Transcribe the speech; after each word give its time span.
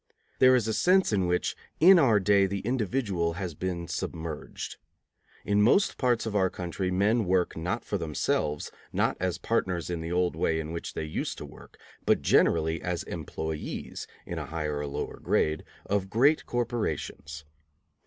There 0.39 0.55
is 0.55 0.67
a 0.67 0.73
sense 0.73 1.13
in 1.13 1.27
which 1.27 1.55
in 1.79 1.99
our 1.99 2.19
day 2.19 2.47
the 2.47 2.61
individual 2.61 3.33
has 3.33 3.53
been 3.53 3.87
submerged. 3.87 4.77
In 5.45 5.61
most 5.61 5.99
parts 5.99 6.25
of 6.25 6.35
our 6.35 6.49
country 6.49 6.89
men 6.89 7.25
work, 7.25 7.55
not 7.55 7.85
for 7.85 7.99
themselves, 7.99 8.71
not 8.91 9.15
as 9.19 9.37
partners 9.37 9.91
in 9.91 10.01
the 10.01 10.11
old 10.11 10.35
way 10.35 10.59
in 10.59 10.71
which 10.71 10.95
they 10.95 11.05
used 11.05 11.37
to 11.37 11.45
work, 11.45 11.77
but 12.03 12.23
generally 12.23 12.81
as 12.81 13.03
employees, 13.03 14.07
in 14.25 14.39
a 14.39 14.47
higher 14.47 14.79
or 14.79 14.87
lower 14.87 15.19
grade, 15.19 15.63
of 15.85 16.09
great 16.09 16.47
corporations. 16.47 17.45